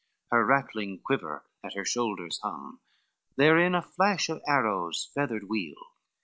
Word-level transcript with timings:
XXVIII 0.01 0.29
Her 0.31 0.45
rattling 0.47 0.97
quiver 1.03 1.45
at 1.63 1.75
her 1.75 1.85
shoulders 1.85 2.39
hung, 2.41 2.79
Therein 3.35 3.75
a 3.75 3.83
flash 3.83 4.29
of 4.29 4.41
arrows 4.47 5.11
feathered 5.13 5.43
weel. 5.47 5.93